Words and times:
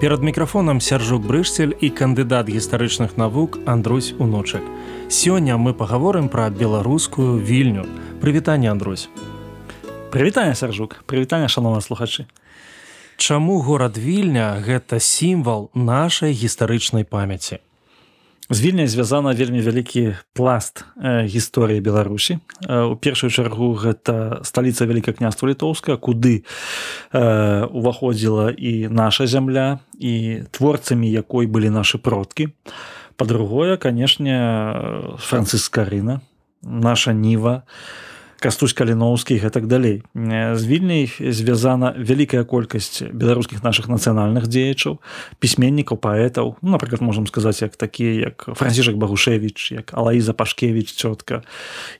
Перад 0.00 0.22
мікрафонам 0.22 0.80
сяржук 0.80 1.26
брышцель 1.28 1.76
і 1.76 1.90
кандыдат 1.92 2.48
гістарычных 2.48 3.20
навук 3.20 3.58
Андрусь 3.68 4.14
унучак. 4.16 4.64
Сёння 5.12 5.60
мы 5.60 5.74
пагаворым 5.76 6.32
пра 6.32 6.48
беларускую 6.48 7.36
вільню. 7.36 7.84
Прывітанне 8.16 8.70
Андрусь. 8.72 9.10
Прывітанне 10.10 10.54
сяржук, 10.54 11.04
прывітанне 11.04 11.48
шанова 11.48 11.84
слухачы. 11.84 12.24
Чаму 13.18 13.60
горад 13.60 13.98
вільня 13.98 14.56
гэта 14.64 15.00
сімвал 15.00 15.68
нашай 15.74 16.32
гістарычнай 16.32 17.04
памяці? 17.04 17.60
З 18.50 18.60
вільняй 18.60 18.86
звязана 18.86 19.32
вельмі 19.32 19.62
вялікі 19.62 20.16
пласт 20.34 20.84
э, 20.98 21.22
гісторыі 21.30 21.80
беларусі. 21.80 22.42
Э, 22.66 22.82
у 22.82 22.96
першую 22.96 23.30
чаргу 23.30 23.78
гэта 23.78 24.42
сталіца 24.42 24.90
вялікае 24.90 25.14
княства 25.14 25.46
літоўска 25.46 25.94
куды 25.96 26.42
э, 27.14 27.64
уваходзіла 27.70 28.50
і 28.50 28.90
наша 28.90 29.26
зямля 29.30 29.78
і 29.98 30.42
творцамі 30.50 31.06
якой 31.06 31.46
былі 31.46 31.70
нашы 31.70 32.02
продкі. 32.02 32.50
Па-другое 33.14 33.78
канешне 33.78 34.34
францыска 35.22 35.86
рына 35.86 36.20
наша 36.62 37.14
ніва 37.14 37.62
на 37.62 38.09
кастусь 38.40 38.72
каліноўскі 38.72 39.36
гэтак 39.36 39.68
далей. 39.68 40.02
З 40.16 40.62
вільняй 40.64 41.12
звязана 41.32 41.92
вялікая 41.94 42.42
колькасць 42.48 43.04
беларускіх 43.12 43.62
наших 43.62 43.86
нацыянальных 43.92 44.48
дзеячаў 44.48 44.98
пісьменнікаў 45.38 46.00
паэтаў. 46.00 46.56
Ну, 46.64 46.68
напрыклад 46.74 47.04
можам 47.04 47.28
сказаць 47.28 47.60
як 47.62 47.76
такія 47.76 48.32
як 48.32 48.48
францішак 48.56 48.96
багушевич 48.96 49.72
як 49.72 49.94
алаіза 49.94 50.32
пашкевич 50.32 50.96
цётка 50.96 51.44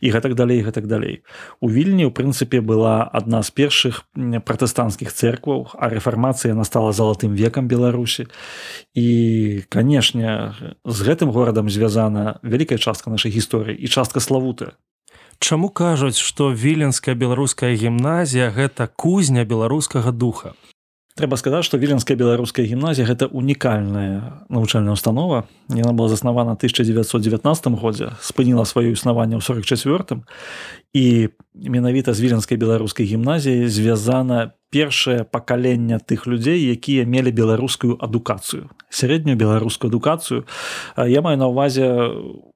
і 0.00 0.10
гэтак 0.10 0.34
далей 0.34 0.64
гэтак 0.64 0.88
далей. 0.88 1.22
У 1.60 1.68
вільні 1.68 2.08
у 2.08 2.10
прынцыпе 2.10 2.64
была 2.64 3.04
адна 3.04 3.44
з 3.44 3.52
першых 3.52 4.08
пратэстанцкіх 4.16 5.12
церкваў 5.12 5.76
а 5.76 5.92
рэфармацыя 5.92 6.56
настала 6.56 6.92
залатым 6.92 7.36
векам 7.36 7.68
беларусі. 7.68 8.26
І 8.96 9.62
канешне 9.68 10.56
з 10.84 10.98
гэтым 11.04 11.30
горадам 11.30 11.68
звязана 11.68 12.40
вялікая 12.42 12.80
частка 12.80 13.10
нашай 13.12 13.30
гісторыі 13.30 13.76
і 13.76 13.86
частка 13.88 14.20
славутая 14.20 14.72
Чаму 15.40 15.70
кажуць, 15.72 16.20
што 16.20 16.52
віленская 16.52 17.16
беларуская 17.16 17.72
гімназія 17.72 18.52
гэта 18.52 18.86
кузня 18.92 19.48
беларускага 19.48 20.12
духа. 20.12 20.52
Трэба 21.16 21.36
сказаць, 21.36 21.64
што 21.64 21.80
віленская 21.80 22.14
беларуская 22.16 22.64
гімназія 22.68 23.08
гэта 23.08 23.26
унікальная 23.26 24.44
навучальная 24.52 24.92
установа. 24.92 25.48
Яна 25.72 25.96
была 25.96 26.12
заснавана 26.12 26.54
1919 26.60 27.72
годзе, 27.80 28.12
спыніла 28.20 28.68
сваё 28.68 28.92
існаванне 28.92 29.36
ў 29.36 29.42
44 29.42 30.22
і 30.92 31.32
менавіта 31.56 32.12
з 32.12 32.20
віленскай 32.20 32.60
беларускай 32.60 33.08
гімназіі 33.08 33.68
звязана 33.68 34.52
першае 34.70 35.24
пакаленне 35.24 35.98
тых 36.04 36.28
людзей, 36.28 36.68
якія 36.68 37.08
мелі 37.08 37.32
беларускую 37.32 37.96
адукацыю. 37.96 38.70
сярэднюю 38.88 39.36
беларускую 39.36 39.88
адукацыю. 39.88 40.44
Я 40.96 41.20
маю 41.24 41.36
на 41.36 41.48
ўвазе 41.48 42.12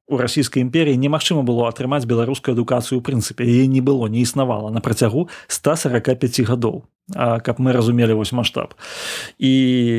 у 0.07 0.17
расійскай 0.21 0.63
імперіі 0.63 1.01
немагчыма 1.01 1.43
было 1.43 1.69
атрымаць 1.69 2.05
беларускую 2.05 2.53
адукацыю 2.53 3.01
ў 3.01 3.03
прынцыпе 3.05 3.45
яе 3.45 3.67
не 3.67 3.81
было 3.81 4.09
не 4.09 4.21
існавала 4.21 4.71
на 4.71 4.85
працягу 4.85 5.29
145 5.49 6.45
гадоў 6.49 6.85
каб 7.13 7.61
мы 7.61 7.73
разумелі 7.73 8.17
вось 8.17 8.33
маштаб. 8.33 8.75
І 9.39 9.51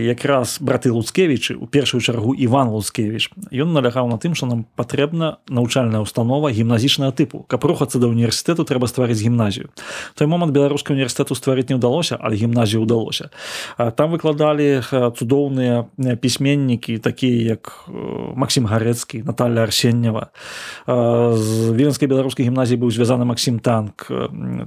якраз 0.10 0.58
браты 0.58 0.90
луцкевічы 0.90 1.54
у 1.54 1.68
першую 1.68 2.02
чаргу 2.02 2.34
Іван 2.34 2.74
луцкевич 2.74 3.30
ён 3.54 3.78
налягаў 3.78 4.10
на 4.10 4.18
тым 4.18 4.34
что 4.34 4.50
нам 4.50 4.66
патрэбна 4.76 5.38
навучальная 5.46 6.02
установа 6.02 6.50
гімназічнага 6.50 7.14
тыпу. 7.14 7.46
Каб 7.46 7.62
рухацца 7.62 8.02
да 8.02 8.10
універсітэту 8.10 8.66
трэба 8.66 8.90
стварыць 8.90 9.22
гімназію. 9.22 9.70
Той 10.18 10.26
момант 10.26 10.50
беларускай 10.50 10.98
універсітэту 10.98 11.38
стварыць 11.38 11.70
не 11.70 11.78
ўдалося 11.78 12.18
але 12.18 12.42
гімназію 12.42 12.82
ўдалося. 12.82 13.30
Там 13.78 14.10
выкладалі 14.10 14.82
цудоўныя 14.90 15.86
пісьменнікі 16.18 16.98
такія 16.98 17.54
як 17.54 17.86
Масім 18.34 18.66
гарэцкі 18.66 19.22
Наталья 19.30 19.62
арсеннева 19.62 20.34
з 20.90 21.70
віленскай 21.70 22.10
беларускай 22.10 22.50
гімназіі 22.50 22.82
быў 22.82 22.90
звязаны 22.90 23.30
Масім 23.30 23.62
танк. 23.62 24.10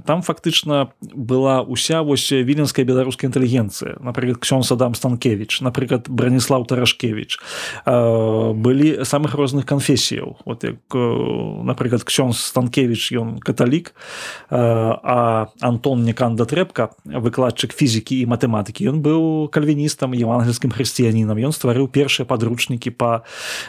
Там 0.07 0.23
фактычна 0.23 0.95
была 1.03 1.59
уся 1.67 1.99
вось 2.01 2.28
віленская 2.31 2.85
беларуская 2.85 3.29
інтэлігенцыя 3.29 3.97
напрыклад 3.99 4.39
ксён 4.39 4.63
садам 4.63 4.95
станкевич 4.95 5.61
напрыклад 5.61 6.09
браніслав 6.09 6.67
тарашкевич. 6.67 7.39
Былі 7.85 9.03
самых 9.03 9.33
розных 9.33 9.65
канфесіяў 9.65 10.37
вот 10.45 10.63
як 10.63 10.79
напрыклад 10.93 12.03
ксён 12.03 12.33
станкевич 12.33 13.11
ён 13.13 13.39
каталік 13.39 13.93
а 14.49 15.47
антон 15.61 16.03
неканда 16.03 16.45
трэпка 16.45 16.93
выкладчык 17.05 17.73
фізікі 17.73 18.21
і 18.21 18.25
матэматыкі 18.29 18.85
ён 18.89 19.01
быў 19.01 19.49
кальвіністам 19.49 20.13
евангельскім 20.13 20.71
хрысціянінам 20.71 21.37
ён 21.39 21.55
стварыў 21.55 21.87
першыя 21.87 22.25
падручнікі 22.27 22.91
па 22.91 23.23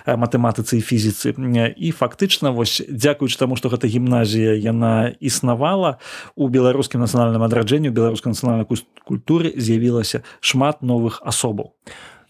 матэматыцы 0.07 0.79
і 0.79 0.83
фізіцы 0.83 1.35
і 1.37 1.89
фактычна 1.93 2.51
вось 2.51 2.83
дзякуючы 2.89 3.39
таму 3.39 3.57
што 3.57 3.71
гэта 3.71 3.87
гімназія 3.87 4.55
яна 4.59 5.15
існавала 5.21 5.99
у 6.37 6.49
беларускім 6.49 7.01
нацыянальным 7.01 7.43
адраджэнню 7.47 7.91
беларускай 7.95 8.31
нацыянальнай 8.31 8.50
нацыянальнай 8.51 8.87
культуры 9.05 9.53
з'явілася 9.57 10.23
шмат 10.41 10.83
новых 10.83 11.21
асобаў. 11.25 11.73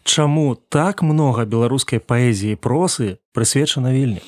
Чаму 0.04 0.56
так 0.68 1.02
многа 1.02 1.44
беларускай 1.44 2.00
паэзіі 2.00 2.56
просы 2.56 3.20
прысвечана 3.36 3.92
вільні? 3.92 4.22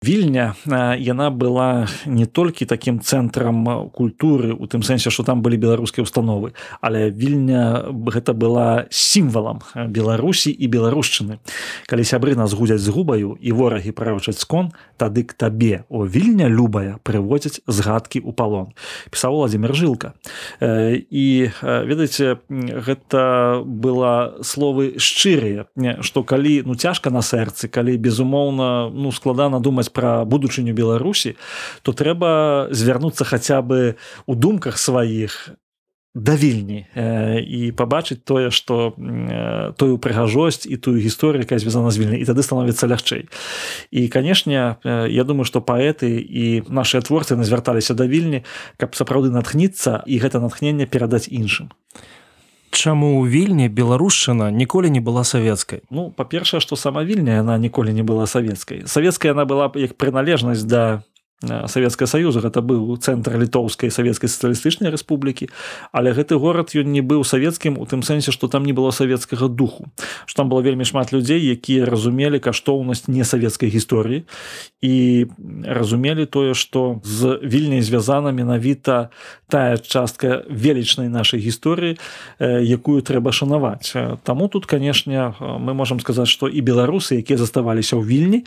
Вільня 0.00 0.54
яна 0.96 1.28
была 1.30 1.86
не 2.06 2.24
толькі 2.24 2.64
такім 2.64 3.00
цэнтрам 3.04 3.90
культуры 3.92 4.56
у 4.56 4.64
тым 4.64 4.80
сэнсе 4.80 5.12
што 5.12 5.28
там 5.28 5.44
былі 5.44 5.60
беларускія 5.60 6.08
установы 6.08 6.56
але 6.80 7.12
вільня 7.12 7.84
гэта 8.08 8.32
была 8.32 8.88
сімвалам 8.88 9.60
беларусі 9.76 10.56
і 10.56 10.66
беларушчыны. 10.72 11.44
Калі 11.84 12.04
сябры 12.04 12.32
нас 12.32 12.56
гудзяць 12.56 12.80
з 12.80 12.88
губаю 12.88 13.36
і 13.36 13.52
ворагі 13.52 13.92
правачаць 13.92 14.40
скон 14.40 14.72
тады 14.96 15.20
к 15.24 15.36
табе 15.36 15.84
о 15.92 16.08
вільня 16.08 16.48
любая 16.48 16.96
прыводзяць 17.04 17.60
згадкі 17.68 18.24
ў 18.24 18.32
палон 18.32 18.72
пісаў 19.12 19.36
владимир 19.36 19.76
жылка 19.76 20.16
і 20.64 21.52
ведаеце 21.60 22.40
гэта 22.48 23.60
была 23.68 24.40
словы 24.40 24.96
шчырыя 24.96 25.68
што 26.00 26.24
калі 26.24 26.64
ну 26.64 26.72
цяжка 26.72 27.12
на 27.12 27.20
сэрцы 27.20 27.68
калі 27.68 28.00
безумоўна 28.00 28.88
ну 28.88 29.12
складана 29.12 29.60
думаць 29.60 29.89
пра 29.92 30.24
будучыню 30.24 30.74
беларусі 30.74 31.36
то 31.82 31.92
трэба 31.92 32.68
звярнуцца 32.70 33.24
хаця 33.24 33.62
бы 33.62 33.96
у 34.26 34.34
думках 34.34 34.78
сваіх 34.78 35.54
да 36.14 36.34
вільні 36.34 36.86
э, 36.94 37.38
і 37.38 37.70
пабачыць 37.70 38.18
тое 38.26 38.50
што 38.50 38.94
э, 38.98 39.72
тую 39.78 39.94
прыгажосць 40.02 40.66
і 40.66 40.74
тую 40.74 40.98
гісторыю 40.98 41.46
якая 41.46 41.62
звязана 41.62 41.94
з 41.94 42.02
вільні 42.02 42.18
і 42.18 42.26
тады 42.26 42.42
становіцца 42.42 42.90
лягчэй. 42.90 43.30
І 43.94 44.08
канешне 44.10 44.74
э, 44.82 45.06
я 45.06 45.22
думаю 45.22 45.46
што 45.46 45.62
паэты 45.62 46.18
і 46.18 46.66
нашыя 46.66 46.98
творцы 47.06 47.38
не 47.38 47.46
звярталіся 47.46 47.94
да 47.94 48.10
вільні 48.10 48.42
каб 48.76 48.98
сапраўды 48.98 49.30
натхніцца 49.30 50.02
і 50.02 50.18
гэта 50.18 50.42
натхненне 50.42 50.90
перадаць 50.90 51.30
іншым 51.30 51.70
Чаму 52.70 53.18
ў 53.18 53.28
вільні 53.28 53.66
беларушчына 53.68 54.50
ніколі 54.54 54.90
не 54.90 55.02
была 55.02 55.26
савецкай? 55.26 55.82
Ну 55.90 56.10
па-першае 56.14 56.62
што 56.62 56.78
сама 56.78 57.02
вільня 57.04 57.42
яна 57.42 57.58
ніколі 57.58 57.90
не 57.92 58.06
была 58.06 58.30
савецкай. 58.30 58.86
Савецкая 58.86 59.34
яна 59.34 59.44
была 59.44 59.70
як 59.74 59.98
прыналежнасць 59.98 60.62
да 60.62 61.02
Савецкая 61.40 62.04
саюза 62.04 62.44
гэта 62.44 62.60
быў 62.60 63.00
цэнтр 63.00 63.40
літоўскай 63.40 63.88
савецкай 63.88 64.28
сацыялістычнай 64.28 64.92
рэспублікі 64.92 65.48
але 65.88 66.12
гэты 66.12 66.36
горад 66.36 66.76
ён 66.76 66.92
не 66.92 67.00
быў 67.00 67.24
савецкім 67.24 67.80
у 67.80 67.88
тым 67.88 68.04
сэнсе 68.04 68.28
што 68.28 68.44
там 68.52 68.68
не 68.68 68.76
было 68.76 68.92
савецкага 68.92 69.48
духу. 69.48 69.88
Што 70.28 70.44
там 70.44 70.52
было 70.52 70.60
вельмі 70.60 70.84
шмат 70.84 71.16
людзей 71.16 71.40
якія 71.40 71.88
разумелі 71.88 72.44
каштоўнасць 72.44 73.08
не 73.08 73.24
савецкай 73.24 73.72
гісторыі 73.72 74.28
і 74.84 75.32
разумелі 75.64 76.28
тое 76.28 76.52
што 76.52 77.00
з 77.08 77.40
вільняй 77.40 77.80
звязана 77.80 78.36
менавіта 78.36 79.08
тая 79.48 79.80
частка 79.80 80.44
велічнай 80.44 81.08
нашай 81.08 81.40
гісторыі 81.40 81.96
якую 82.36 83.00
трэба 83.00 83.32
шанаваць. 83.32 83.96
Таму 84.28 84.52
тут 84.52 84.68
канешне 84.68 85.32
мы 85.40 85.72
можам 85.72 86.04
сказаць 86.04 86.28
што 86.28 86.52
і 86.52 86.60
беларусы 86.60 87.24
якія 87.24 87.40
заставаліся 87.40 87.96
ў 87.96 88.04
вільні 88.04 88.40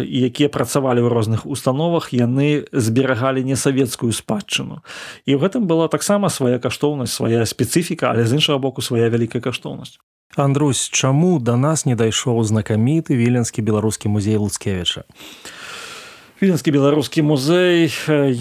якія 0.00 0.48
працавалі 0.48 1.04
ў 1.04 1.12
розных 1.12 1.44
установах 1.44 1.73
установах 1.74 2.12
яны 2.14 2.64
зберагалі 2.72 3.42
не 3.42 3.56
савецкую 3.56 4.12
спадчыну. 4.14 4.82
І 5.26 5.34
ў 5.34 5.42
гэтым 5.42 5.66
была 5.66 5.90
таксама 5.90 6.30
свая 6.30 6.62
каштоўнасць 6.62 7.18
свая 7.18 7.42
спецыфіка 7.42 8.14
але 8.14 8.26
з 8.26 8.38
іншага 8.38 8.58
боку 8.58 8.82
свая 8.82 9.10
вялікая 9.10 9.42
каштоўнасць. 9.42 9.98
Андрусь 10.36 10.88
чаму 10.90 11.38
да 11.42 11.56
нас 11.56 11.86
не 11.86 11.98
дайшоў 11.98 12.42
знакаміты 12.46 13.18
віленскі 13.18 13.62
беларускі 13.62 14.08
музей 14.08 14.38
луцкевіча? 14.38 15.02
Віленскі 16.38 16.70
беларускі 16.70 17.22
музей 17.22 17.90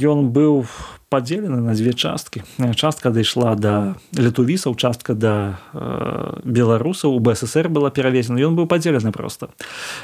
ён 0.06 0.29
быў 0.29 0.69
падзелены 1.13 1.62
на 1.62 1.77
дзве 1.77 1.94
часткі 1.94 2.42
частка 2.74 3.13
дайшла 3.13 3.54
да 3.54 3.94
летувісаў 4.18 4.74
частка 4.74 5.13
да 5.13 5.62
э, 5.74 6.42
беларусаў 6.42 7.13
у 7.13 7.19
бСр 7.21 7.69
была 7.69 7.94
перавезена 7.94 8.42
ён 8.42 8.57
быў 8.57 8.65
падзелены 8.65 9.13
просто. 9.13 9.54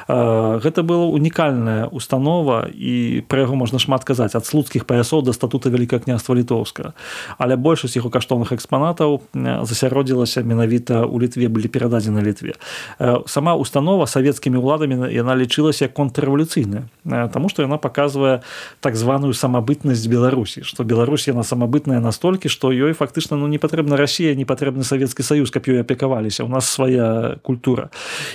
Э, 0.06 0.62
гэта 0.62 0.86
была 0.86 1.10
унікальная 1.10 1.90
установа 1.90 2.70
і 2.70 3.26
пра 3.26 3.50
яго 3.50 3.58
можна 3.58 3.82
шмат 3.82 4.06
казаць 4.06 4.38
ад 4.38 4.46
слуцкіх 4.46 4.86
паясоў 4.86 5.26
да 5.26 5.34
статута 5.34 5.74
вяліка 5.74 5.98
княства 5.98 6.38
літоўска 6.38 6.94
але 7.42 7.58
большасць 7.58 7.98
яго 7.98 8.14
каштоўных 8.14 8.54
экспанатаў 8.54 9.26
засяродзілася 9.34 10.46
менавіта 10.46 11.10
у 11.10 11.18
літве 11.18 11.50
былі 11.50 11.74
перададзены 11.74 12.22
літве 12.22 12.54
э, 13.00 13.18
сама 13.26 13.58
установа 13.58 14.06
савецкімі 14.06 14.62
ўладамі 14.62 15.10
яна 15.10 15.34
лічылася 15.34 15.90
контррэвалюцыйная 15.90 16.86
Таму 17.10 17.50
што 17.50 17.66
яна 17.66 17.82
паказвае 17.82 18.40
так 18.80 18.96
званую 18.96 19.34
самабытнасць 19.34 20.08
беларусі 20.08 20.64
што 20.64 20.84
беларус 20.84 21.10
Беларусь 21.10 21.28
яна 21.28 21.42
самабытная 21.42 22.00
настолькі 22.00 22.50
што 22.54 22.70
ёй 22.70 22.94
фактычна 22.94 23.34
ну 23.34 23.48
не 23.48 23.58
патрэбна 23.58 23.98
Росія 23.98 24.36
не 24.36 24.46
патрэбны 24.46 24.84
савецкі 24.84 25.24
саюз 25.24 25.50
каб 25.50 25.66
ёй 25.66 25.82
апекаваліся 25.82 26.44
у 26.44 26.48
нас 26.48 26.70
свая 26.70 27.40
культура. 27.42 27.90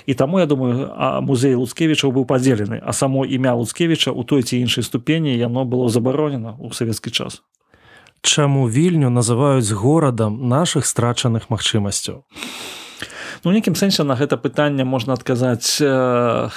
І 0.06 0.14
таму 0.14 0.40
я 0.40 0.46
думаю 0.46 0.90
музей 1.22 1.54
луцкевічаў 1.54 2.10
быў 2.10 2.26
падзелены 2.26 2.80
а 2.82 2.92
само 2.92 3.22
імя 3.24 3.54
луцкевіча 3.54 4.10
у 4.10 4.24
той 4.24 4.42
ці 4.42 4.58
іншай 4.58 4.82
ступені 4.82 5.38
яно 5.38 5.64
было 5.64 5.88
забаронена 5.88 6.58
ў 6.58 6.74
савецкі 6.74 7.14
час. 7.14 7.42
Чаму 8.22 8.66
вільню 8.66 9.12
называюць 9.12 9.70
горадам 9.70 10.48
нашых 10.48 10.86
страчаных 10.90 11.46
магчымасцяў? 11.46 12.24
Ну 13.44 13.52
нейкім 13.52 13.78
сэнсе 13.78 14.02
на 14.02 14.18
гэта 14.18 14.34
пытанне 14.34 14.82
можна 14.82 15.14
адказаць 15.14 15.78
э, 15.78 16.48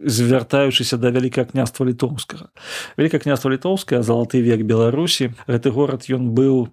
звяртаючыся 0.00 0.96
да 0.96 1.12
вялікае 1.12 1.44
княства 1.44 1.84
літоўскага. 1.84 2.50
Вялікае 2.96 3.20
княства 3.20 3.52
літоўскае 3.52 4.02
залаты 4.02 4.40
век 4.40 4.64
беларусі. 4.64 5.32
Гэты 5.46 5.70
горад 5.70 6.08
ён 6.08 6.32
быў 6.32 6.72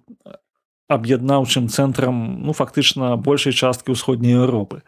аб'яднаўчым 0.88 1.68
цэнтрам 1.68 2.40
ну 2.40 2.56
фактычна 2.56 3.16
большай 3.20 3.52
часткі 3.52 3.92
ўсходняй 3.92 4.40
Еўропы. 4.40 4.80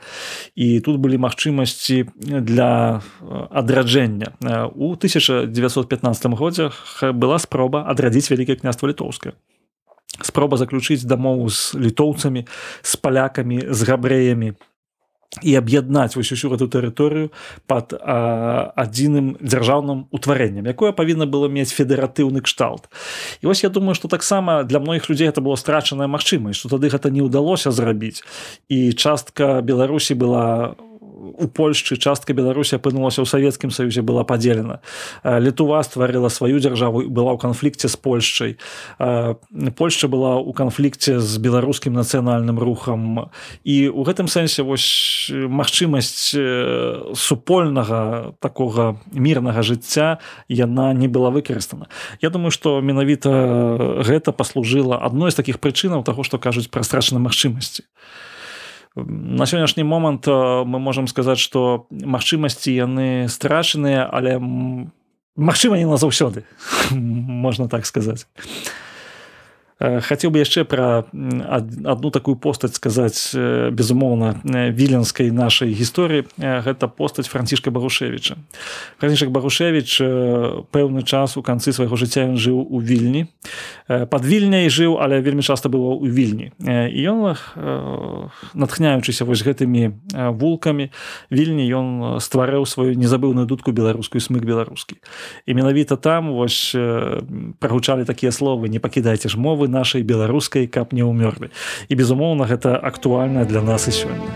І 0.57 0.81
тут 0.81 0.97
былі 0.97 1.21
магчымасці 1.21 2.09
для 2.41 3.05
адраджэння. 3.29 4.33
У 4.73 4.97
1915 4.97 5.93
годзе 6.41 6.73
была 7.13 7.37
спроба 7.39 7.85
адрадзіць 7.85 8.33
вялікае 8.33 8.57
княства 8.57 8.89
літоўскае. 8.89 9.37
Спроба 10.25 10.57
заключыць 10.57 11.05
дамову 11.05 11.49
з 11.53 11.77
літоўцамі 11.77 12.49
з 12.83 12.93
палякамі 12.97 13.69
з 13.69 13.81
габрэямі 13.85 14.57
і 15.43 15.55
аб'яднаць 15.55 16.17
вось 16.17 16.33
усю 16.33 16.51
эту 16.51 16.67
тэрыторыю 16.67 17.31
под 17.71 17.95
адзіным 17.95 19.39
дзяржаўным 19.39 20.11
утварэннем 20.11 20.67
якое 20.67 20.91
павінна 20.91 21.31
было 21.31 21.47
мець 21.47 21.71
федэратыўны 21.71 22.43
кшталт. 22.43 22.91
І 23.39 23.47
вось 23.47 23.63
я 23.63 23.71
думаю 23.71 23.95
что 23.95 24.09
таксама 24.09 24.65
для 24.65 24.81
многіх 24.81 25.09
людзей 25.09 25.31
это 25.31 25.41
было 25.41 25.55
страчаная 25.55 26.11
магчымасць 26.11 26.59
что 26.59 26.69
тады 26.69 26.91
гэта 26.91 27.15
не 27.15 27.23
ўдалося 27.23 27.71
зрабіць. 27.71 28.27
І 28.69 28.93
частка 28.93 29.63
беларусі 29.63 30.15
была 30.15 30.75
у 31.21 31.47
Польшчы 31.49 32.01
частка 32.01 32.33
Беларусі 32.33 32.81
апынулася 32.81 33.21
ў 33.21 33.29
савецкім 33.29 33.69
саюзе 33.69 34.01
была 34.01 34.25
падзелена 34.25 34.81
літува 35.25 35.85
стварыла 35.85 36.33
сваю 36.33 36.57
дзяржаву 36.57 37.05
была 37.13 37.37
ў 37.37 37.39
канфлікце 37.39 37.93
з 37.93 37.97
Польшчай 38.01 38.57
Польшча 39.77 40.09
была 40.09 40.41
ў 40.41 40.51
канфлікце 40.57 41.21
з 41.21 41.33
беларускім 41.37 41.93
нацыянальным 41.93 42.57
рухам 42.57 43.29
і 43.65 43.77
у 43.93 44.03
гэтым 44.09 44.33
сэнсе 44.33 44.65
вось 44.65 45.29
магчымасць 45.31 46.33
супольнага 47.13 48.33
такога 48.41 48.97
мірнага 49.13 49.61
жыцця 49.61 50.19
яна 50.49 50.93
не 50.97 51.09
была 51.09 51.29
выкарыстана. 51.31 51.93
Я 52.25 52.31
думаю 52.31 52.51
што 52.51 52.81
менавіта 52.81 54.01
гэта 54.09 54.33
паслужыла 54.33 54.97
адной 55.05 55.31
з 55.31 55.37
такіх 55.37 55.61
прычынаў 55.61 56.05
таго 56.05 56.25
што 56.25 56.41
кажуць 56.41 56.73
пра 56.73 56.83
страчанай 56.83 57.21
магчымасці 57.21 57.85
на 59.07 59.47
сённяшні 59.47 59.85
момант 59.85 60.27
мы 60.27 60.79
можемм 60.79 61.09
сказаць 61.09 61.39
што 61.39 61.87
магчымасці 61.91 62.73
яны 62.73 63.29
страчаныя 63.29 64.09
але 64.11 64.39
магчыма 65.37 65.79
не 65.79 65.87
назаўсёды 65.87 66.45
можна 67.45 67.69
так 67.69 67.87
сказаць 67.87 68.27
хацеў 69.81 70.29
бы 70.29 70.45
яшчэ 70.45 70.69
пра 70.69 71.09
одну 71.09 72.13
такую 72.13 72.37
постаць 72.37 72.77
сказаць 72.77 73.33
безумоўна 73.73 74.45
віленскай 74.45 75.33
нашай 75.33 75.73
гісторыі 75.73 76.29
гэта 76.37 76.85
постаць 76.85 77.33
францішка 77.33 77.73
барушевича. 77.73 78.37
Франішак 79.01 79.33
барушевич 79.33 79.97
пэўны 80.69 81.01
час 81.03 81.41
у 81.41 81.43
канцы 81.43 81.73
свайго 81.73 81.97
жыцця 81.97 82.29
ён 82.29 82.37
жыў 82.37 82.61
у 82.61 82.77
вільні. 82.85 83.33
Под 83.89 84.23
вільняй 84.29 84.69
жыў 84.69 85.01
але 85.01 85.25
вельмі 85.25 85.41
часта 85.41 85.73
было 85.73 85.97
ў 85.97 86.13
вільні. 86.13 86.53
І 86.61 87.01
ён 87.09 87.41
натхняючыся 88.53 89.25
вось 89.25 89.41
гэтымі 89.41 89.97
вулкамі 90.13 90.93
вільні 91.33 91.65
ён 91.73 91.87
стварыў 92.21 92.69
сваю 92.69 92.93
незабыўную 93.01 93.49
дудку 93.49 93.73
беларускую 93.73 94.21
смык 94.21 94.45
беларускі. 94.45 95.01
І 95.49 95.57
менавіта 95.57 95.97
там 95.97 96.37
вось 96.37 96.77
прагучалі 97.65 98.05
такія 98.05 98.29
словы 98.29 98.69
не 98.69 98.77
пакідайце 98.77 99.33
ж 99.33 99.41
мовы 99.41 99.70
нашай 99.71 100.03
беларускай 100.03 100.67
каб 100.67 100.93
не 100.93 101.07
ўмёрлі. 101.07 101.55
І 101.89 101.93
безумоўна 101.95 102.51
гэта 102.51 102.75
актуальна 102.77 103.47
для 103.47 103.63
нас 103.63 103.87
і 103.87 103.95
сёння. 103.95 104.31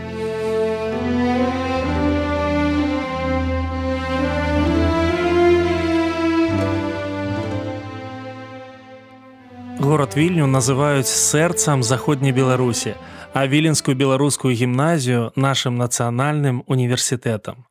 Город 9.84 10.16
вільню 10.16 10.46
называюць 10.46 11.10
сэрцам 11.10 11.82
заходняй 11.82 12.32
беларусі 12.32 12.94
а 13.34 13.46
віленскую 13.46 13.96
беларускую 13.96 14.54
гімназію 14.54 15.32
нашим 15.36 15.74
нацыянальным 15.76 16.62
універсітэтам 16.66 17.66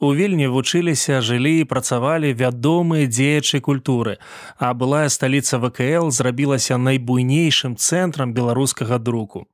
У 0.00 0.14
вільні 0.14 0.48
вучыліся, 0.48 1.20
жылі 1.20 1.60
і 1.60 1.64
працавалі 1.70 2.34
вядомыя 2.34 3.06
дзеячы 3.06 3.60
культуры, 3.60 4.18
а 4.58 4.74
былая 4.74 5.08
сталіца 5.08 5.58
ВКЛ 5.62 6.10
зрабілася 6.10 6.78
найбуйнейшым 6.78 7.76
цэнтрам 7.76 8.34
беларускага 8.34 8.98
друку. 8.98 9.46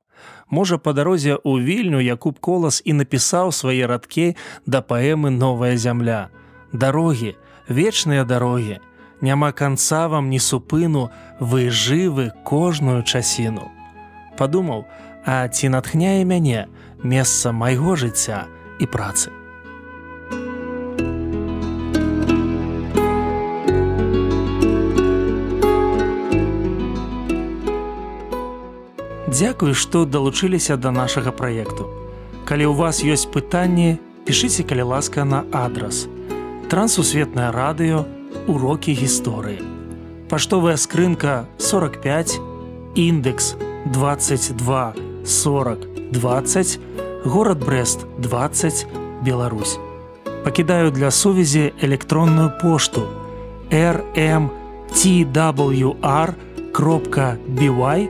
Можа, 0.49 0.77
па 0.77 0.93
дарозе 0.93 1.37
ў 1.37 1.61
вільню 1.61 2.01
Якуб 2.01 2.39
колас 2.39 2.81
і 2.85 2.93
напісаў 2.99 3.53
свае 3.53 3.85
радкі 3.85 4.35
да 4.65 4.81
паэмы 4.81 5.29
новая 5.29 5.77
зямля. 5.77 6.29
Дарогі, 6.73 7.37
вечныя 7.69 8.25
дарогі, 8.25 8.81
няма 9.21 9.51
канца 9.51 10.07
вам 10.07 10.29
ні 10.29 10.39
супыну, 10.39 11.09
вы 11.39 11.69
жывы 11.69 12.31
кожную 12.43 13.03
часіну. 13.03 13.69
Падумаў, 14.37 14.85
а 15.25 15.47
ці 15.47 15.69
натхняе 15.69 16.25
мяне 16.25 16.65
месца 17.03 17.53
майго 17.53 17.95
жыцця 17.95 18.49
і 18.79 18.89
працы. 18.89 19.40
Дзякуй, 29.31 29.73
што 29.73 30.03
далучыліся 30.03 30.75
да 30.75 30.91
нашага 30.91 31.31
праекту. 31.31 31.87
Калі 32.43 32.67
ў 32.67 32.75
вас 32.75 32.99
ёсць 32.99 33.31
пытанні, 33.31 33.95
пішыце 34.27 34.67
калі 34.67 34.91
ласка 34.91 35.23
на 35.23 35.47
адрас. 35.55 36.11
Трансусветнае 36.67 37.55
радыё, 37.55 38.03
урокі 38.51 38.91
гісторыі. 38.91 39.63
Паштовая 40.27 40.75
скрынка 40.75 41.47
45, 41.63 42.43
індекс 42.99 43.55
22 43.87 44.99
40 45.23 45.79
20, 46.11 46.79
горад 47.23 47.63
Брест 47.63 48.05
20, 48.19 48.87
Беларусь. 49.23 49.79
Пакідаю 50.43 50.91
для 50.91 51.11
сувязі 51.11 51.71
электронную 51.79 52.51
пошту 52.61 53.07
rmtwr 53.71 54.51
кропка 56.71 57.37
бівай, 57.47 58.09